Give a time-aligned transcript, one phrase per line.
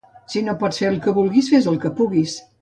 [0.33, 2.35] Si no pots fer el que vulguis, fes el que puguis.